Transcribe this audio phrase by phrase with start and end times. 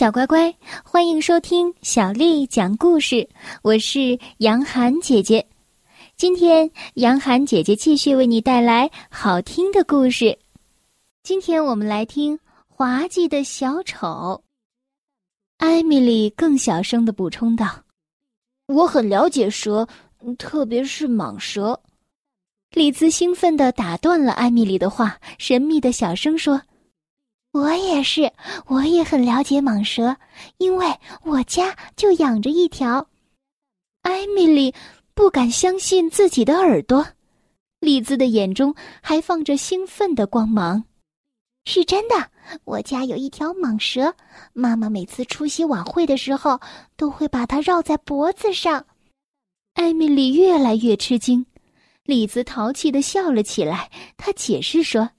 [0.00, 3.28] 小乖乖，欢迎收听小丽讲故事。
[3.60, 5.46] 我是杨涵姐姐，
[6.16, 10.38] 今天杨涵姐姐继续为你带来好听的故事。
[11.22, 12.34] 今天我们来听
[12.66, 14.06] 《滑稽的小丑》。
[15.58, 17.84] 艾米丽更小声的补充道
[18.68, 19.86] ：“我很了解蛇，
[20.38, 21.78] 特别是蟒蛇。”
[22.72, 26.58] 丽兹兴奋的打断了艾米丽的话，神秘的小声说。
[27.52, 28.32] 我也是，
[28.66, 30.16] 我也很了解蟒蛇，
[30.58, 30.86] 因为
[31.22, 33.08] 我家就养着一条。
[34.02, 34.72] 艾米丽
[35.14, 37.04] 不敢相信自己的耳朵，
[37.80, 40.84] 丽兹的眼中还放着兴奋的光芒。
[41.66, 42.30] 是真的，
[42.64, 44.14] 我家有一条蟒蛇，
[44.52, 46.60] 妈妈每次出席晚会的时候
[46.96, 48.86] 都会把它绕在脖子上。
[49.74, 51.44] 艾米丽越来越吃惊，
[52.04, 53.90] 丽兹淘气的笑了起来。
[54.16, 55.10] 她解释说。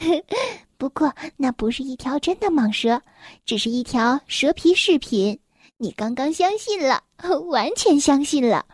[0.78, 3.00] 不过，那不是一条真的蟒蛇，
[3.44, 5.38] 只是一条蛇皮饰品。
[5.78, 7.02] 你刚刚相信了，
[7.48, 8.64] 完全相信了。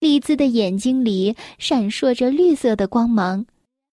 [0.00, 3.46] 丽兹的眼睛里闪烁着绿色的光芒，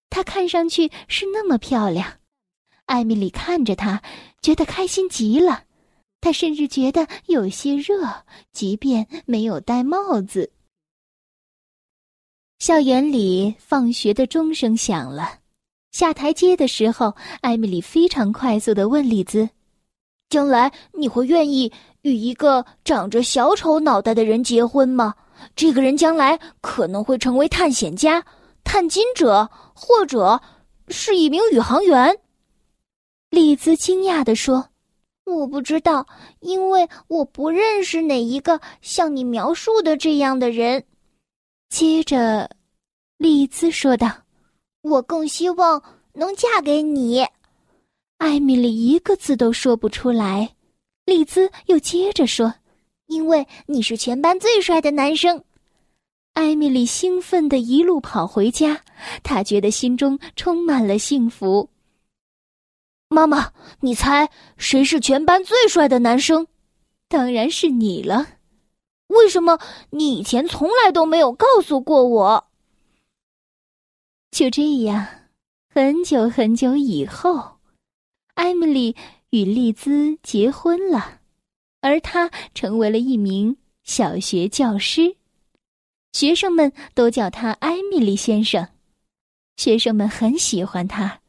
[0.09, 2.19] 她看上去是那么漂亮。
[2.85, 4.01] 艾米丽看着她，
[4.41, 5.63] 觉得开心极了。
[6.19, 10.51] 她甚至觉得有些热，即便没有戴帽子。
[12.59, 15.40] 校园里，放学的钟声响了。
[15.91, 19.49] 下台阶的时候，艾米丽非常快速的问丽兹
[20.29, 21.71] ：“将来你会愿意
[22.03, 25.13] 与一个长着小丑脑袋的人结婚吗？
[25.55, 28.23] 这个人将来可能会成为探险家、
[28.63, 30.41] 探金者，或者
[30.87, 32.17] 是一名宇航员。”
[33.29, 34.69] 丽兹惊讶的说
[35.25, 36.07] ：“我不知道，
[36.39, 40.85] 因为我不认识哪一个像你描述的这样的人。”
[41.67, 42.49] 接着，
[43.17, 44.20] 丽兹说道。
[44.81, 45.81] 我更希望
[46.13, 47.25] 能嫁给你，
[48.17, 50.55] 艾米丽一个字都说不出来。
[51.05, 52.53] 丽兹又接着说
[53.07, 55.43] ：“因为你是全班最帅的男生。”
[56.33, 58.81] 艾米丽兴奋的一路跑回家，
[59.21, 61.69] 她觉得心中充满了幸福。
[63.09, 63.51] 妈妈，
[63.81, 66.47] 你猜谁是全班最帅的男生？
[67.07, 68.25] 当然是你了。
[69.07, 72.50] 为什么你以前从来都没有告诉过我？
[74.31, 75.05] 就这样，
[75.73, 77.57] 很久很久以后，
[78.35, 78.95] 艾米丽
[79.29, 81.19] 与丽兹结婚了，
[81.81, 85.17] 而她成为了一名小学教师。
[86.13, 88.67] 学生们都叫他艾米丽先生，
[89.57, 91.19] 学生们很喜欢他，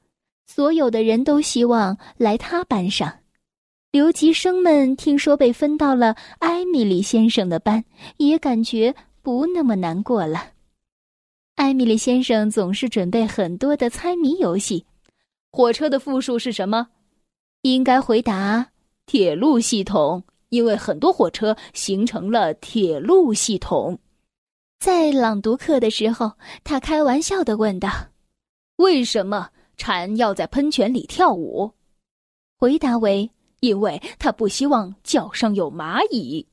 [0.46, 3.18] 所有的人都希望来他班上。
[3.90, 7.84] 留级生们听说被分到了艾米丽先生的班，
[8.16, 10.51] 也感觉不那么难过了。
[11.62, 14.84] 艾米丽先生总是准备很多的猜谜游戏。
[15.52, 16.88] 火车的复数是什么？
[17.60, 18.72] 应该回答
[19.06, 23.96] 铁路系统，因为很多火车形成了铁路系统。
[24.80, 26.32] 在朗读课的时候，
[26.64, 27.88] 他开玩笑的问道
[28.78, 31.70] ：“为什么蝉要在喷泉里跳舞？”
[32.58, 33.30] 回答为
[33.62, 36.44] ：“因为他不希望脚上有蚂蚁。”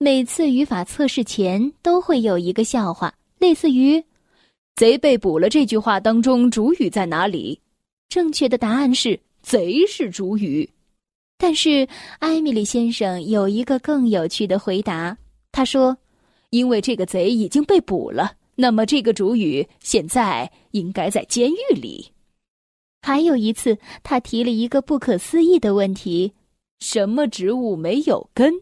[0.00, 3.12] 每次语法测试前都会有一个笑话。
[3.38, 4.02] 类似于
[4.76, 7.60] “贼被捕了”这句话当中，主语在哪里？
[8.08, 10.68] 正确的答案是“贼”是主语。
[11.36, 11.86] 但是
[12.18, 15.16] 艾米丽先生有一个更有趣的回答，
[15.52, 15.96] 他说
[16.50, 22.12] ：“因为这个贼已经被捕了，那么这个主语现在应该在监狱里。”
[23.02, 26.32] 还有一次，他提了一个不可思议的问题
[26.80, 28.52] ：“什么植物没有根？”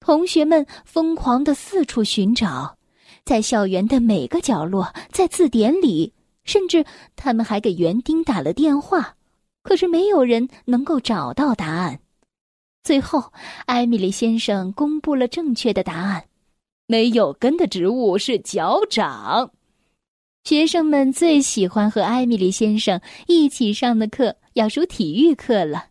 [0.00, 2.76] 同学们疯狂的四处寻找。
[3.24, 6.12] 在校园的每个角落，在字典里，
[6.44, 6.84] 甚至
[7.16, 9.16] 他们还给园丁打了电话，
[9.62, 12.00] 可是没有人能够找到答案。
[12.82, 13.32] 最后，
[13.64, 16.24] 艾米丽先生公布了正确的答案：
[16.86, 19.50] 没有根的植物是脚掌。
[20.44, 25.86] 学生们最喜欢和艾米丽先生一起上的课，要数体育课了。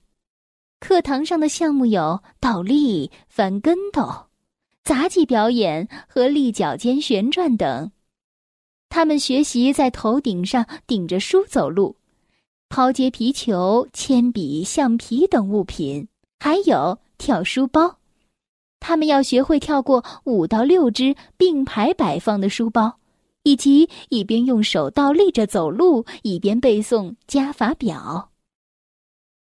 [0.80, 4.28] 课堂上的项目有倒立、翻跟斗。
[4.84, 7.91] 杂技表演和立脚尖旋转等，
[8.90, 11.96] 他们学习在头顶上顶着书走路，
[12.68, 18.00] 抛接皮球、铅笔、橡皮等物品，还有跳书包。
[18.82, 23.00] 他们要学会跳过五到六只并排摆放的书包，
[23.44, 28.32] 以及一边用手倒立着走路，一边背诵加法表。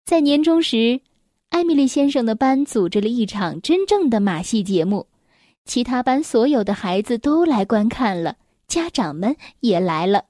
[0.05, 1.01] 在年终时，
[1.49, 5.05] 艾米丽先生的班组织了一场真正的马戏节目。
[5.69, 8.35] 其他班所有的孩子都来观看了，
[8.67, 10.25] 家长们也来了。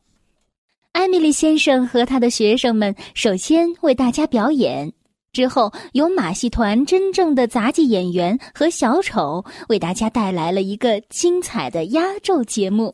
[0.91, 4.91] 艾米丽先生和他的学生们首先为大家表演，
[5.31, 12.94] 之后，由马戏团真正的杂技演员和小丑为大家带来了一个精彩的压轴节目。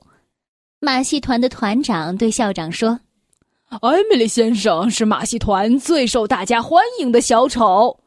[0.79, 2.99] 马戏团的团长对校长说
[3.81, 7.97] ：“艾米丽先生是马戏团最受大家欢迎的小丑。”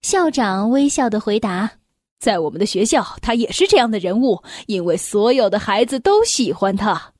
[0.00, 1.72] 校长微笑的回答
[2.18, 7.12] ：“在我们的学校，他也是这样的人物，因为所有的孩子都喜欢他。”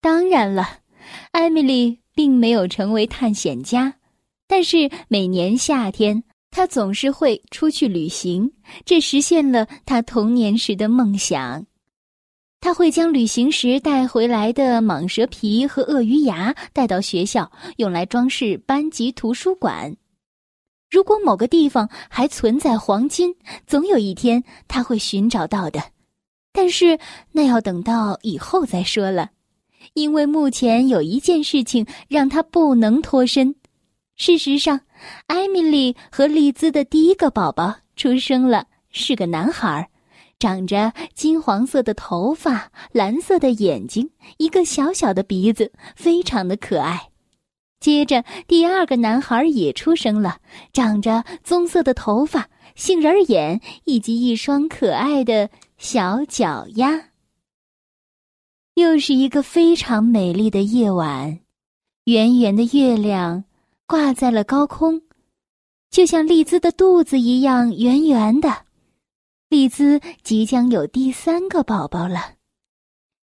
[0.00, 0.78] 当然了，
[1.32, 3.94] 艾米丽并没有成为探险家。
[4.46, 8.52] 但是每年夏天，他总是会出去旅行，
[8.84, 11.66] 这实现了他童年时的梦想。
[12.60, 19.96] 他会将旅行时带回来的蟒蛇皮和鳄鱼牙带到学校，用来装饰班级图书馆。
[20.90, 23.34] 如果某个地方还存在黄金，
[23.66, 25.82] 总有一天他会寻找到的。
[26.52, 26.98] 但是
[27.32, 29.30] 那要等到以后再说了，
[29.94, 33.54] 因为目前有一件事情让他不能脱身。
[34.16, 34.80] 事实上，
[35.26, 39.90] 艾米丽和丽兹的第一个宝宝出生了，是个男孩，
[40.38, 47.10] 长着金黄色的头发、蓝色的眼睛、一个小小的鼻子，非常的可爱。
[47.80, 50.40] 接着，第二个男孩也出生了，
[50.72, 57.10] 长着棕色的头发、杏仁眼以及一双可爱的小脚丫。
[58.74, 61.40] 又是一个非常美丽的夜晚，
[62.04, 63.44] 圆圆的月亮。
[63.88, 65.00] 挂在了高空，
[65.92, 68.64] 就像丽兹的肚子一样圆圆的。
[69.48, 72.32] 丽兹即将有第三个宝宝了，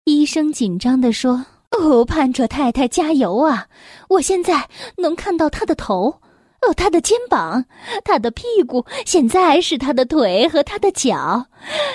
[0.05, 1.45] 医生紧张地说
[1.79, 3.69] ：“哦，潘卓太太加油啊！
[4.09, 6.21] 我现在能看到她的头，
[6.63, 7.65] 哦，她的肩膀，
[8.05, 11.47] 她的屁股，现在是她的腿和她的脚。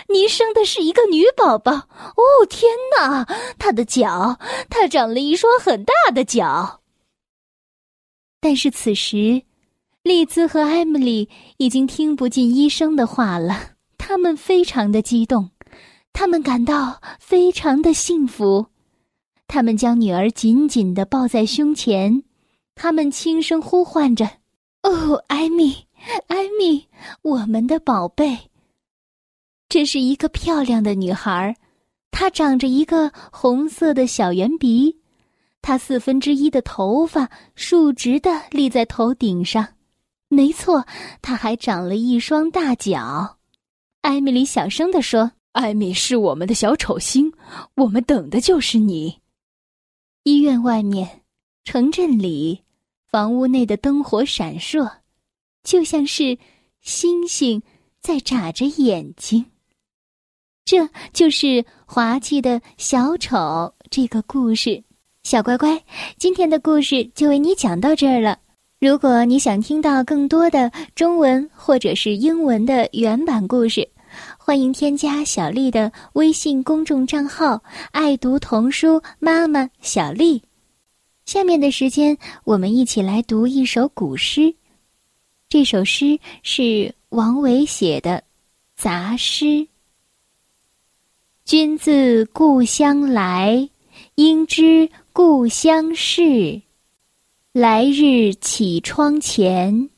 [0.08, 2.46] 您生的是一个女宝宝哦！
[2.50, 3.26] 天哪，
[3.58, 4.38] 她的脚，
[4.70, 6.82] 她长了一双很大的脚。”
[8.40, 9.44] 但是此时，
[10.04, 13.72] 丽兹和艾米丽已经听不进医生的话了。
[13.98, 15.52] 他们非常的激动，
[16.12, 18.66] 他们感到非常的幸福。
[19.54, 22.24] 他们将女儿紧紧的抱在胸前，
[22.74, 24.26] 他们轻声呼唤着
[24.82, 25.76] ：“哦，艾米，
[26.28, 26.88] 艾米，
[27.22, 28.50] 我们的宝贝。”
[29.68, 31.54] 这是一个漂亮的女孩，
[32.12, 34.98] 她长着一个红色的小圆鼻。
[35.62, 39.68] 她四分之一的头发竖直的立在头顶上，
[40.30, 40.86] 没错，
[41.22, 43.36] 她还长了一双大脚。
[44.00, 47.30] 艾米丽小声地说：“艾米是我们的小丑星，
[47.76, 49.14] 我们等的就是你。”
[50.24, 51.22] 医院外面，
[51.64, 52.62] 城镇里，
[53.08, 54.88] 房屋内的灯火闪烁，
[55.64, 56.38] 就像是
[56.80, 57.64] 星星
[58.00, 59.44] 在眨着眼睛。
[60.64, 64.84] 这就是滑稽的小丑这个故事。
[65.24, 65.84] 小乖乖，
[66.18, 68.38] 今天的故事就为你讲到这儿了。
[68.80, 73.90] 如果你想听到更多的中文或者是英文的原版故事，
[74.44, 77.62] 欢迎添加小丽的微信公众账号
[77.94, 80.42] “爱读童书妈妈小丽”。
[81.26, 84.56] 下面的时间，我们一起来读一首古诗。
[85.48, 88.18] 这首诗是王维写的
[88.76, 89.46] 《杂诗》。
[91.46, 93.70] 君自故乡来，
[94.16, 94.90] 应知。
[95.14, 96.64] 故乡事，
[97.52, 99.92] 来日绮窗前，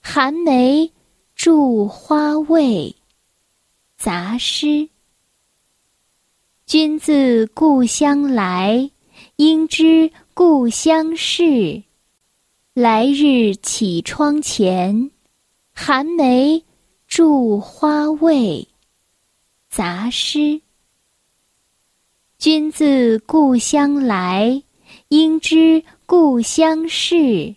[0.00, 0.92] 寒梅
[1.34, 2.94] 著花未？
[4.02, 4.88] 杂诗。
[6.64, 8.90] 君自故乡来，
[9.36, 11.82] 应知故乡事。
[12.72, 15.10] 来日绮窗前，
[15.74, 16.64] 寒梅
[17.06, 18.66] 著花未？
[19.68, 20.62] 杂诗。
[22.38, 24.62] 君自故乡来，
[25.08, 27.54] 应知故乡事。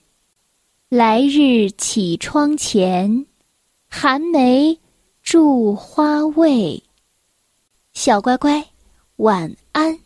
[0.90, 3.28] 来日绮窗前，
[3.88, 4.78] 寒梅
[5.24, 6.84] 祝花未？
[7.94, 8.68] 小乖乖，
[9.16, 9.98] 晚安。